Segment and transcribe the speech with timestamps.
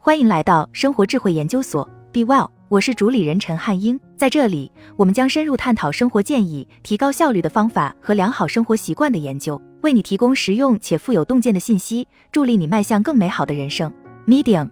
[0.00, 3.98] 欢迎来到生活智慧研究所，Be Well，我是主理人陈汉英。
[4.16, 13.92] 在这里，我们将深入探讨生活建议、提高效率的方法和良好生活习惯的研究，为你提供实用且富有洞见的信息，助力你迈向更美好的人生。
[14.24, 14.70] Medium，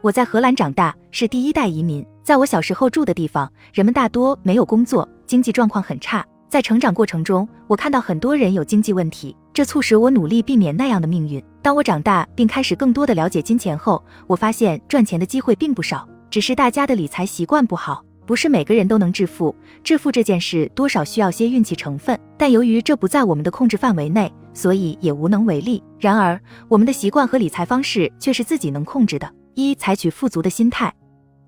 [0.00, 2.04] 我在荷兰长大，是第一代移民。
[2.22, 6.24] 在我小时候住的地方，人们大多没有工作，经济状况很差。
[6.48, 11.42] 在成长过程中，我看到很多人有经济问题，这促使我努力避免那样的命运。
[11.60, 18.04] 当我长大并开始更多的了解金钱后，我发现赚钱的机会并不少，只是大家的理财习惯不好。
[18.24, 25.82] 不是每个人都能致富，致富这件事多少需要些运气成分，但由于这不在我们的控制范围内，所以也无能为力。
[25.98, 29.28] 然而，我们的习惯和理财方式却是自己能控制的。
[29.54, 30.92] 一、采取富足的心态。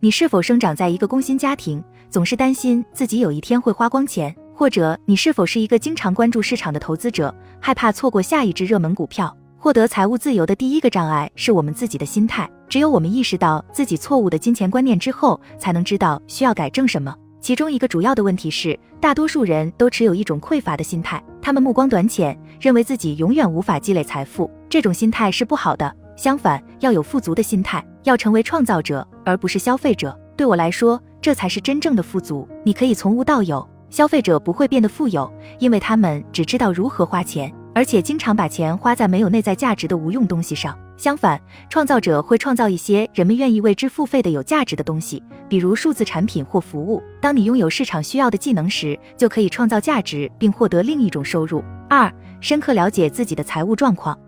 [0.00, 4.34] 你是否生长在一个工薪家庭，总是担心自己有一天会花光钱？
[4.54, 9.36] 或者你是否是一个经常关注市场的投资者，害怕错过下一只热门股票？
[9.58, 12.48] 获得财务自由的第一个障碍是我们自己的心态。
[12.69, 17.14] 只有我们意识到自己错误的金钱观念之后，才能知道需要改正什么。
[17.41, 24.50] 其中一个主要的问题是，大多数人都持有一种匮乏的心态，他们目光短浅，认为自己永远无法积累财富。
[24.68, 25.92] 这种心态是不好的。
[26.16, 30.16] 相反，要有富足的心态，要成为创造者而不是消费者。
[30.36, 32.46] 对我来说，这才是真正的富足。
[32.64, 33.66] 你可以从无到有。
[33.95, 40.77] 消费者不会变得富有，因为他们只知道如何花钱，而且经常把钱花在没有内在价值的无用东西上。
[40.97, 47.01] 相反，创造者会创造一些人们愿意为之付费的有价值的东西，比如数字产品或服务。
[47.20, 51.62] 当你拥有市场需要的技能时，就可以创造价值并获得另一种收入。
[51.89, 54.19] 二、深刻了解自己的财务状况，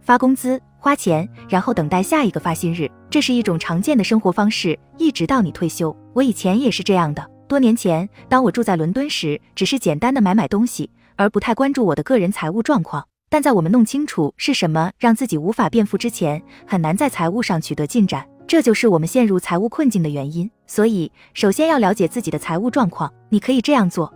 [0.00, 5.96] 发工资、花钱，然后等待下一个发薪日，这是一种常见的生活方式，一直到你退休。
[6.12, 7.31] 我以前也是这样的。
[7.52, 13.06] 多年前，当我住在伦敦时，只是简单的买买东西，而不太关注我的个人财务状况。
[13.28, 18.26] 但在我们弄清楚是什么让自己无法变富之前，很难在财务上取得进展。
[18.46, 20.50] 这就是我们陷入财务困境的原因。
[20.66, 23.12] 所以，首先要了解自己的财务状况。
[23.28, 24.10] 你可以这样做：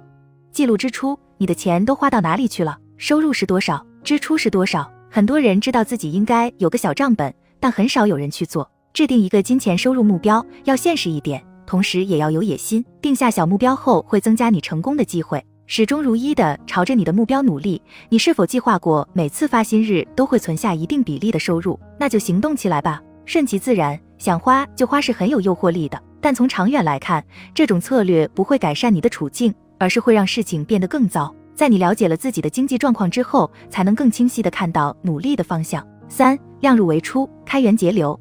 [0.51, 2.79] 记录支出，你的钱都花到哪里去了？
[2.97, 3.85] 收入是多少？
[4.03, 4.91] 支出是多少？
[5.11, 8.71] 很多人知道自己应该有个小账本，但很少有人去做。
[8.95, 11.45] 制定一个金钱收入目标，要现实一点。
[11.67, 15.45] 同时也要有野心，定下小目标后会增加你成功的机会。
[15.67, 17.83] 始终如一的朝着你的目标努力。
[18.09, 21.79] 你是否计划过每次发薪日都会存下一定比例的收入？
[21.99, 26.01] 那就行动起来吧，顺其自然，想花就花是很有诱惑力的。
[26.21, 31.35] 但从长远来看，这种策略不会改善你的处境，而是会让事情变得更糟。
[31.55, 35.85] 在你了解了自己的经济状况之后，才能更清晰的看到努力的方向。
[36.09, 38.19] 三，量入为出，开源节流。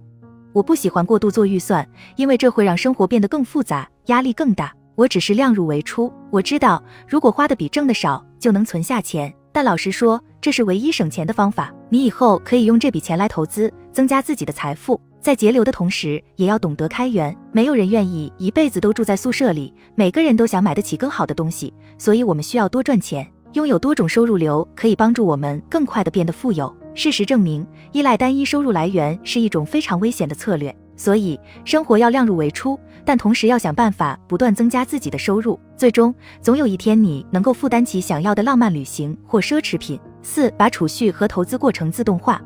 [0.56, 1.86] 我不喜欢过度做预算，
[2.16, 4.74] 因为这会让生活变得更复杂，压力更大。
[4.96, 6.10] 我只是量入为出。
[6.32, 9.34] 我知道，如果花的比挣的少，就能存下钱。
[9.52, 11.74] 但老实说，这是唯一省钱的方法。
[11.90, 14.98] 你以后可以用这笔钱来投资，增加自己的财富。
[15.20, 17.36] 在节流的同时，也要懂得开源。
[17.52, 21.74] 没有人愿意一辈子都住在宿舍里，每个人都想买得起更好的东西。
[21.98, 26.74] 所以，我们需要多赚钱，拥有多种收入流，可以帮助我们更快地变得富有。
[26.96, 30.74] 事实证明，依赖单一收入来源是一种非常危险的策略。
[30.96, 35.60] 所以，生活要量入为出，但同时要想办法不断增加自己的收入。
[35.76, 40.00] 最终，总有一天你能够负担起想要的浪漫旅行或奢侈品。
[40.22, 42.42] 四，把储蓄和投资过程自动化。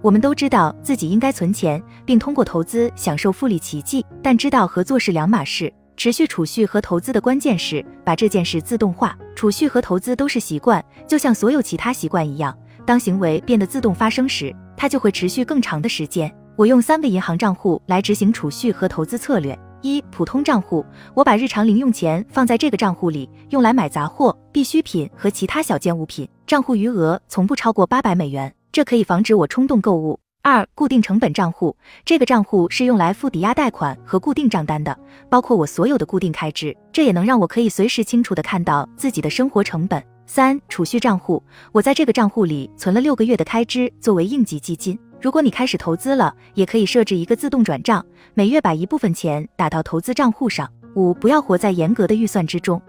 [0.00, 5.72] 我们都知道自己应该存钱，并通过投资享受复利奇迹，但知道和做是两码事。
[5.96, 9.18] 持续储蓄和投资的关键是把这件事自动化。
[9.34, 12.56] 储蓄和投资都是习惯，就像所有其他习惯一样。
[12.88, 16.34] 当行为变得自动发生时，它就会持续更长的时间。
[16.56, 20.82] 我用三个银行账户来执行储蓄和投资策略：一、普通账户，
[21.12, 30.18] 我把日常零用钱放在这个账户里，用来买杂货、必需品和其他小件物品，账户余额从不超过八百美元，这可以防止我冲动购物。
[30.40, 31.76] 二、固定成本账户，
[32.06, 40.02] 这个账户是用来付抵押贷款和固定账单的，包括我所有的固定开支，这也能让我可以随时清楚的看到自己的生活成本。
[40.30, 44.96] 三、储蓄账户，我在这个账户里存了六个月的开支作为应急基金。
[45.22, 48.04] 如果你开始投资了，也可以设置一个自动转账，
[48.34, 50.70] 每月把一部分钱打到投资账户上。
[50.96, 52.80] 五、不要活在严格的预算之中。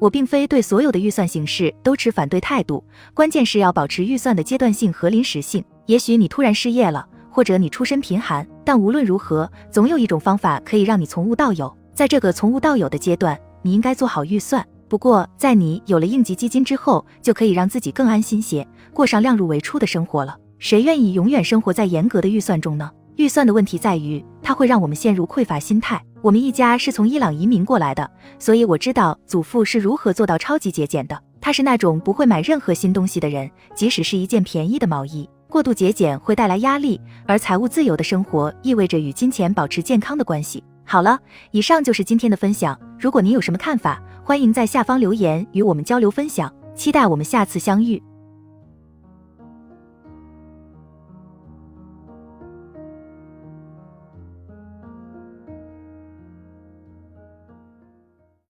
[0.00, 2.82] 我并非对所有的预算形式都持反对态度，
[3.14, 5.64] 关键是要保持预算的阶段性和临时性。
[5.86, 11.72] 也许你突然失业了，或者你出身贫寒，但无论如何，总有一种方法可以让你从无到有。
[11.94, 14.66] 在这个从无到有的阶段，你应该做好预算。
[14.90, 20.36] 不过在你有了应急基金之后就可以让自己更安心些过上量入为出的生活了。
[20.58, 22.90] 谁愿意永远生活在严格的预算中呢？
[23.14, 26.02] 预算的问题在于它会让我们陷入匮乏心态。
[26.20, 31.16] 我们一家是从伊朗移民过来的所以我知道祖父是如何做到超级节俭的。
[31.40, 35.30] 他是那种不会买任何新东西的人即使是一件便宜的毛衣。
[35.48, 40.64] 过度节俭会带来压力而财务自由的生活意味着与金钱保持健康的关系。
[40.84, 41.16] 好了
[41.52, 42.76] 以上就是今天的分享。
[42.98, 48.00] 如果您有什么看法欢迎在下方留言与我们交流分享期待我们下次相遇。